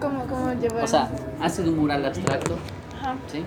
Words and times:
¿Cómo, 0.00 0.24
cómo 0.26 0.52
llevar? 0.54 0.84
O 0.84 0.86
sea, 0.86 1.10
haces 1.40 1.66
un 1.66 1.78
mural 1.78 2.04
abstracto, 2.04 2.56
Ajá. 3.00 3.14
¿sí? 3.30 3.44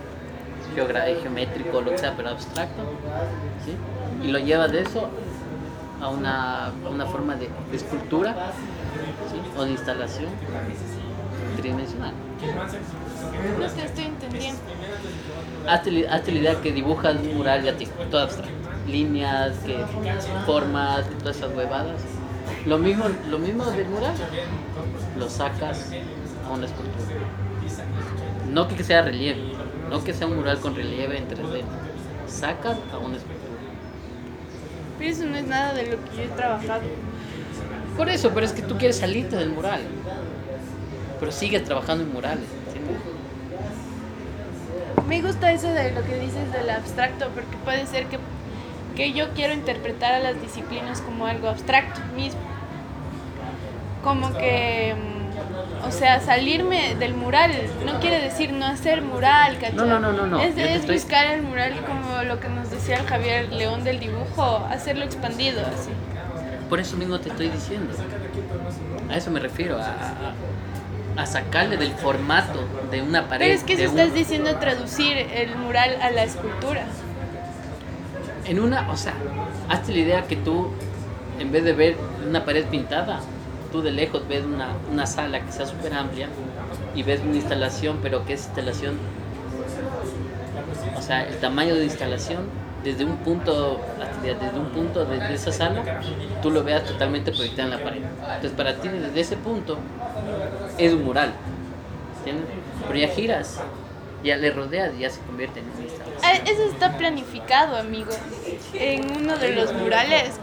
Geogra- 0.76 1.06
geométrico, 1.22 1.82
lo 1.82 1.92
que 1.92 1.98
sea, 1.98 2.14
pero 2.16 2.29
abstracto, 2.29 2.83
¿sí? 3.66 3.76
Y 4.27 4.32
lo 4.32 4.40
llevas 4.40 4.71
de 4.71 4.81
eso 4.81 5.09
a 6.01 6.09
una, 6.09 6.71
una 6.89 7.05
forma 7.05 7.35
de, 7.35 7.50
de 7.71 7.77
escultura, 7.77 8.34
¿sí? 9.31 9.59
O 9.59 9.63
de 9.66 9.71
instalación 9.71 10.29
tridimensional. 11.57 12.13
No 13.59 13.65
te 13.67 13.85
estoy 13.85 14.05
entendiendo. 14.05 14.59
Hazte, 15.67 16.07
hazte 16.07 16.31
la 16.31 16.39
idea 16.39 16.61
que 16.61 16.71
dibujas 16.71 17.15
un 17.15 17.38
mural 17.38 17.63
ya 17.63 17.75
te- 17.77 17.85
todo 17.88 18.21
abstracto. 18.21 18.51
Líneas, 18.88 19.54
que 19.65 19.77
formas, 20.45 21.05
todas 21.20 21.38
esas 21.38 21.55
huevadas. 21.55 22.01
Lo 22.65 22.77
mismo, 22.77 23.05
lo 23.29 23.39
mismo 23.39 23.63
del 23.65 23.88
mural, 23.88 24.13
lo 25.17 25.29
sacas 25.29 25.91
a 26.54 26.57
una 26.57 26.65
escultura. 26.65 27.05
No 28.51 28.68
que 28.68 28.83
sea 28.83 29.01
relieve, 29.01 29.41
no 29.89 30.04
que 30.04 30.14
sea 30.14 30.28
un 30.28 30.37
mural 30.37 30.59
con 30.59 30.75
relieve 30.75 31.18
en 31.18 31.28
3D. 31.28 31.61
Sacas 32.28 32.78
a 32.91 32.98
una 32.98 33.18
escultura. 33.18 33.44
Pero 34.98 35.12
eso 35.12 35.26
no 35.26 35.36
es 35.36 35.48
nada 35.48 35.73
de 35.73 35.84
lo 35.92 36.04
que 36.04 36.18
yo 36.18 36.23
he 36.23 36.28
trabajado. 36.28 36.81
Por 37.98 38.09
eso, 38.09 38.31
pero 38.34 38.45
es 38.45 38.54
que 38.54 38.62
tú 38.62 38.78
quieres 38.78 38.98
salirte 38.98 39.36
del 39.36 39.50
mural. 39.50 39.81
Pero 41.20 41.31
sigues 41.31 41.64
trabajando 41.64 42.04
en 42.04 42.14
murales. 42.14 42.45
¿entiendes? 42.67 43.02
Me 45.08 45.22
gusta 45.22 45.52
eso 45.52 45.67
de 45.67 45.92
lo 45.92 46.04
que 46.04 46.17
dices 46.20 46.52
del 46.52 46.70
abstracto, 46.70 47.28
porque 47.30 47.58
puede 47.64 47.86
ser 47.86 48.08
que, 48.08 48.17
que 48.95 49.14
yo 49.14 49.34
quiero 49.34 49.54
interpretar 49.54 50.14
a 50.14 50.20
las 50.20 50.42
disciplinas 50.42 51.02
como 51.02 51.26
algo 51.26 51.50
abstracto 51.50 52.00
mismo. 52.16 52.40
Como 54.04 54.34
que, 54.34 54.95
mm, 54.95 55.23
o 55.88 55.92
sea, 55.92 56.20
salirme 56.20 56.96
del 56.96 57.14
mural 57.14 57.52
no 57.86 58.00
quiere 58.00 58.22
decir 58.22 58.52
no 58.54 58.66
hacer 58.66 59.02
mural, 59.02 59.56
¿cachai? 59.60 59.76
No, 59.76 59.86
no, 59.86 60.00
no, 60.00 60.12
no, 60.14 60.26
no. 60.26 60.40
Es, 60.40 60.58
es 60.58 60.82
estoy- 60.82 60.95
buscar 60.95 61.28
el 61.28 61.42
mural 61.44 61.73
como 61.86 62.23
lo 62.23 62.40
que 62.40 62.50
nos 62.50 62.70
decía 62.72 62.98
el 62.98 63.06
Javier 63.06 63.50
León 63.52 63.84
del 63.84 64.00
dibujo, 64.00 64.66
hacerlo 64.70 65.04
expandido, 65.06 65.62
así. 65.62 65.90
Por 66.70 66.80
eso 66.80 66.95
mismo 66.98 67.20
te 67.20 67.30
estoy 67.30 67.50
diciendo. 67.50 67.94
A 69.10 69.18
eso 69.18 69.30
me 69.32 69.40
refiero, 69.40 69.78
a, 69.78 69.86
a- 69.86 70.34
a 71.22 71.26
sacarle 71.28 71.78
del 71.78 71.92
formato 71.92 72.60
de 72.90 73.02
una 73.04 73.28
pared. 73.28 73.45
Pero 73.45 73.54
es 73.60 73.64
que 73.64 73.73
eso 73.73 73.92
un- 73.92 74.00
estás 74.00 74.16
diciendo 74.16 74.56
traducir 74.56 75.16
el 75.17 75.56
mural 75.58 75.98
a 76.02 76.10
la 76.10 76.23
escultura. 76.23 76.86
En 78.45 78.60
una, 78.60 78.90
o 78.92 78.98
sea, 78.98 79.14
hazte 79.70 79.92
la 79.94 80.00
idea 80.00 80.23
que 80.23 80.36
tú, 80.36 80.72
en 81.40 81.52
vez 81.52 81.64
de 81.64 81.73
ver 81.73 81.98
una 82.28 82.44
pared 82.44 82.66
pintada, 82.66 83.20
tú 83.74 83.82
de 83.82 83.92
lejos 83.92 84.28
ves 84.28 84.46
una, 84.46 84.70
una 84.92 85.08
sala 85.08 85.44
que 85.44 85.52
sea 85.52 85.66
súper 85.66 85.94
amplia 85.96 86.30
y 86.94 87.02
ves 87.04 87.22
una 87.22 87.36
instalación, 87.36 88.00
pero 88.04 88.24
que 88.24 88.34
es 88.34 88.46
instalación, 88.46 88.98
o 90.96 91.02
sea, 91.02 91.28
el 91.28 91.38
tamaño 91.40 91.76
de 91.76 91.86
instalación, 91.86 92.50
desde 92.84 93.04
un 93.04 93.18
punto, 93.18 93.82
desde 94.22 94.60
un 94.60 94.70
punto 94.70 95.06
de, 95.06 95.18
de 95.20 95.34
esa 95.34 95.52
sala, 95.52 95.84
tú 96.42 96.52
lo 96.52 96.64
veas 96.64 96.84
totalmente 96.84 97.32
proyectado 97.32 97.70
en 97.70 97.78
la 97.78 97.84
pared. 97.84 98.02
Entonces, 98.04 98.52
para 98.52 98.76
ti, 98.76 98.90
desde 98.90 99.20
ese 99.20 99.38
punto, 99.38 99.80
es 100.78 100.94
un 100.94 101.04
mural. 101.04 101.34
Pero 102.88 103.00
ya 103.00 103.08
giras, 103.08 103.60
ya 104.24 104.38
le 104.38 104.52
rodeas 104.52 104.94
y 104.96 105.00
ya 105.00 105.10
se 105.10 105.22
convierte 105.22 105.62
en 105.62 105.70
una 105.70 105.84
instalación. 105.84 106.20
Ah, 106.24 106.34
Eso 106.46 106.64
está 106.64 106.98
planificado, 106.98 107.78
amigo. 107.78 108.12
En 108.74 109.18
uno 109.18 109.38
de 109.38 109.56
los 109.56 109.74
murales 109.74 110.36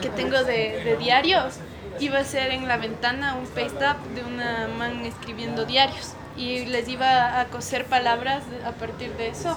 que 0.00 0.08
tengo 0.10 0.42
de, 0.44 0.82
de 0.84 0.96
diarios, 0.96 1.54
iba 2.00 2.18
a 2.18 2.24
ser 2.24 2.50
en 2.52 2.68
la 2.68 2.76
ventana 2.76 3.34
un 3.34 3.46
paste-up 3.46 3.98
de 4.14 4.24
una 4.24 4.68
man 4.78 5.04
escribiendo 5.04 5.64
diarios. 5.64 6.14
Y 6.36 6.64
les 6.64 6.88
iba 6.88 7.40
a 7.40 7.46
coser 7.46 7.84
palabras 7.84 8.42
a 8.66 8.72
partir 8.72 9.12
de 9.16 9.28
eso 9.28 9.56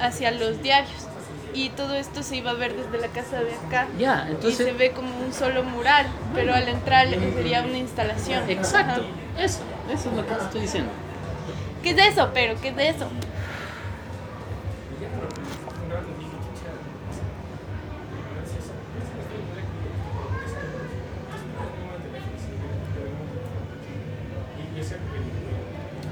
hacia 0.00 0.30
los 0.32 0.62
diarios. 0.62 1.06
Y 1.54 1.70
todo 1.70 1.94
esto 1.94 2.22
se 2.22 2.36
iba 2.36 2.50
a 2.50 2.54
ver 2.54 2.74
desde 2.74 2.98
la 2.98 3.08
casa 3.08 3.40
de 3.40 3.54
acá. 3.54 3.86
Ya, 3.98 4.26
y 4.28 4.32
entonces... 4.32 4.66
se 4.66 4.72
ve 4.72 4.90
como 4.90 5.08
un 5.18 5.32
solo 5.32 5.62
mural, 5.64 6.06
pero 6.34 6.54
al 6.54 6.68
entrar 6.68 7.08
sería 7.08 7.62
una 7.62 7.78
instalación. 7.78 8.50
Exacto, 8.50 9.02
Ajá. 9.02 9.42
eso, 9.42 9.60
eso 9.90 10.10
es 10.10 10.16
lo 10.16 10.26
que 10.26 10.34
estoy 10.34 10.60
diciendo. 10.62 10.90
¿Qué 11.82 11.90
es 11.90 11.98
eso, 11.98 12.30
pero? 12.34 12.60
¿Qué 12.60 12.68
es 12.68 12.96
eso? 12.96 13.08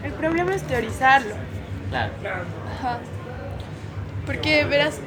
El 0.05 0.13
problema 0.13 0.55
es 0.55 0.63
teorizarlo. 0.63 1.35
Claro. 1.91 2.13
Ajá. 2.79 2.99
Porque 4.27 4.65
verás, 4.65 5.01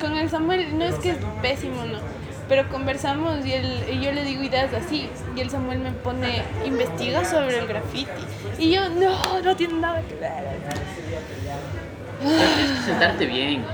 con 0.00 0.16
el 0.16 0.28
Samuel 0.30 0.78
no 0.78 0.84
es 0.84 0.94
que 0.96 1.10
es 1.10 1.18
pésimo, 1.42 1.84
no. 1.84 1.98
Pero 2.48 2.68
conversamos 2.68 3.46
y, 3.46 3.52
él, 3.52 3.84
y 3.92 4.00
yo 4.00 4.12
le 4.12 4.24
digo 4.24 4.42
ideas 4.42 4.72
así. 4.74 5.08
Y 5.36 5.40
el 5.40 5.50
Samuel 5.50 5.78
me 5.80 5.92
pone, 5.92 6.42
investiga 6.64 7.24
sobre 7.24 7.58
el 7.60 7.66
graffiti. 7.66 8.10
Y 8.58 8.72
yo, 8.72 8.88
no, 8.88 9.40
no 9.42 9.56
tiene 9.56 9.74
nada 9.74 10.02
que 10.02 10.14
ver. 10.16 10.32
Pero 12.20 12.30
tienes 12.56 12.78
que 12.78 12.84
sentarte 12.86 13.26
bien. 13.26 13.64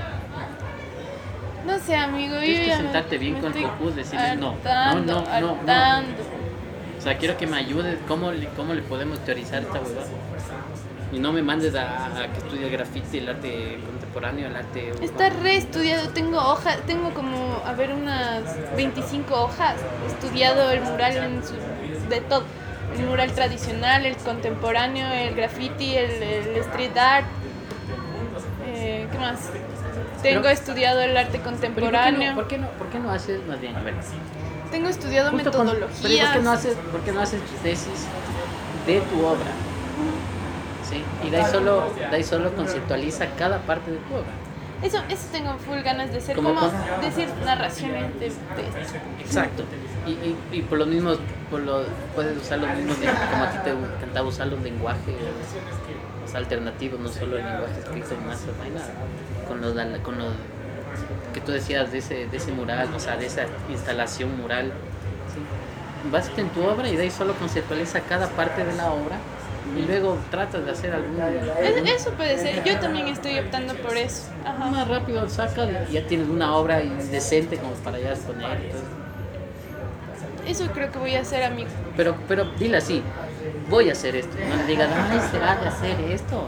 No 1.65 1.79
sé, 1.79 1.95
amigo, 1.95 2.35
yo 2.35 2.41
Tienes 2.41 2.59
que 2.61 2.67
ya 2.67 2.77
me- 2.77 2.83
sentarte 2.83 3.17
bien 3.17 3.33
me 3.33 3.39
con 3.41 3.53
el 3.57 3.95
decirle 3.95 4.35
no, 4.37 4.55
no, 4.63 4.99
no, 5.01 5.21
no, 5.41 5.57
no. 5.65 6.01
O 6.97 7.01
sea, 7.01 7.17
quiero 7.17 7.37
que 7.37 7.47
me 7.47 7.57
ayudes 7.57 7.97
cómo 8.07 8.31
le, 8.31 8.47
cómo 8.49 8.73
le 8.73 8.81
podemos 8.81 9.19
teorizar 9.19 9.61
esta 9.61 9.79
huevada. 9.79 10.07
Y 11.11 11.19
no 11.19 11.31
me 11.31 11.41
mandes 11.41 11.73
a, 11.75 12.07
a 12.07 12.27
que 12.33 12.39
estudie 12.39 12.65
el 12.65 12.71
graffiti, 12.71 13.19
el 13.19 13.29
arte 13.29 13.79
contemporáneo, 13.85 14.47
el 14.47 14.55
arte... 14.55 14.91
Está 15.01 15.29
re 15.29 15.55
estudiado, 15.55 16.09
tengo 16.09 16.37
hojas, 16.37 16.79
tengo 16.85 17.13
como, 17.13 17.61
a 17.65 17.71
ver, 17.73 17.93
unas 17.93 18.43
25 18.75 19.33
hojas. 19.33 19.75
Estudiado 20.07 20.69
el 20.71 20.81
mural 20.81 21.15
en 21.15 21.41
su, 21.45 21.53
de 22.09 22.19
todo. 22.21 22.43
El 22.97 23.05
mural 23.05 23.31
tradicional, 23.31 24.05
el 24.05 24.17
contemporáneo, 24.17 25.07
el 25.07 25.33
graffiti, 25.35 25.95
el, 25.95 26.11
el 26.23 26.57
street 26.57 26.97
art. 26.97 27.27
Eh, 28.65 29.07
¿Qué 29.11 29.17
más? 29.17 29.49
Tengo 30.21 30.41
Pero- 30.41 30.49
estudiado 30.53 31.01
el 31.01 31.15
arte 31.15 31.37
Pero 31.37 31.41
¿y 31.41 31.45
contemporáneo. 31.51 32.35
¿por 32.35 32.47
qué, 32.47 32.57
no, 32.57 32.67
por, 32.69 32.77
qué 32.77 32.77
no, 32.77 32.77
por 32.79 32.87
qué 32.89 32.99
no 32.99 33.11
haces 33.11 33.45
más 33.47 33.61
bien? 33.61 33.75
A 33.75 33.81
ver, 33.81 33.95
Tengo 34.71 34.89
estudiado 34.89 35.31
justo 35.31 35.51
con- 35.51 35.67
pero 35.67 35.77
¿y 35.77 35.81
metodologías. 35.81 36.27
¿por 36.29 36.37
qué, 36.37 36.43
no 36.43 36.51
haces, 36.51 36.75
¿por 36.91 36.99
qué 37.01 37.11
no 37.11 37.21
haces 37.21 37.41
tesis 37.63 38.05
de 38.85 38.99
tu 39.01 39.25
obra? 39.25 39.51
¿Sí? 40.89 41.03
Y 41.25 41.29
de 41.29 41.37
ahí 41.37 41.45
solo, 41.51 41.91
de 42.09 42.15
ahí 42.15 42.23
solo 42.23 42.53
conceptualiza 42.53 43.27
cada 43.37 43.59
parte 43.59 43.91
de 43.91 43.97
tu 43.97 44.13
obra. 44.15 44.31
Eso, 44.81 44.99
eso 45.09 45.23
tengo 45.31 45.53
full 45.57 45.79
ganas 45.81 46.11
de 46.11 46.19
hacer, 46.19 46.35
Como 46.35 46.49
como 46.53 46.61
con- 46.61 47.01
decir 47.01 47.27
narraciones 47.45 48.13
de, 48.19 48.27
de. 48.29 49.21
Exacto. 49.23 49.63
Y, 50.05 50.11
y, 50.11 50.37
y 50.51 50.61
por 50.61 50.77
lo 50.77 50.85
mismo, 50.85 51.13
por 51.49 51.61
lo, 51.61 51.83
puedes 52.15 52.37
usar 52.37 52.59
los 52.59 52.69
mismos, 52.75 52.95
como 52.97 53.43
a 53.43 53.51
ti 53.51 53.57
te 53.63 53.71
encantaba 53.71 54.27
usar 54.27 54.47
los 54.47 54.61
lenguajes 54.61 55.15
o 56.25 56.29
sea, 56.29 56.39
alternativos, 56.39 56.99
no 56.99 57.09
solo 57.09 57.37
el 57.37 57.43
lenguaje 57.45 57.79
escrito 57.79 58.15
más 58.25 58.39
vaina, 58.59 58.81
con 59.47 59.59
los, 59.61 59.73
con 60.01 60.17
los 60.17 60.27
tú 61.47 61.53
decías 61.53 61.91
de 61.91 61.99
ese, 61.99 62.27
de 62.27 62.37
ese 62.37 62.51
mural, 62.51 62.89
o 62.93 62.99
sea, 62.99 63.15
de 63.17 63.25
esa 63.25 63.45
instalación 63.69 64.37
mural. 64.37 64.65
¿sí? 65.33 66.09
Básate 66.11 66.41
en 66.41 66.49
tu 66.49 66.61
obra 66.63 66.87
y 66.89 66.95
de 66.97 67.03
ahí 67.03 67.09
solo 67.11 67.33
conceptualiza 67.35 68.01
cada 68.01 68.27
parte 68.27 68.63
de 68.65 68.73
la 68.75 68.91
obra 68.91 69.15
y 69.75 69.81
luego 69.83 70.17
tratas 70.29 70.65
de 70.65 70.71
hacer 70.71 70.93
algún... 70.93 71.17
Es- 71.61 72.01
Eso 72.01 72.11
puede 72.11 72.37
ser, 72.37 72.63
yo 72.65 72.77
también 72.79 73.07
estoy 73.07 73.39
optando 73.39 73.73
por 73.75 73.95
eso. 73.97 74.23
Ajá. 74.45 74.65
Más 74.69 74.87
rápido 74.89 75.27
sacas 75.29 75.69
y 75.89 75.93
ya 75.93 76.05
tienes 76.05 76.27
una 76.27 76.53
obra 76.55 76.79
decente 76.79 77.57
como 77.57 77.71
para 77.75 77.97
ya 77.99 78.09
exponer. 78.11 78.59
Eso 80.45 80.65
creo 80.73 80.91
que 80.91 80.99
voy 80.99 81.15
a 81.15 81.21
hacer, 81.21 81.43
amigo. 81.43 81.69
Pero, 81.97 82.15
pero 82.27 82.45
dile 82.57 82.77
así, 82.77 83.01
voy 83.69 83.89
a 83.89 83.93
hacer 83.93 84.15
esto. 84.17 84.35
No 84.49 84.55
le 84.55 84.65
digas, 84.65 84.89
ay, 85.09 85.19
será 85.31 85.55
de 85.55 85.67
hacer 85.67 85.99
esto. 86.11 86.47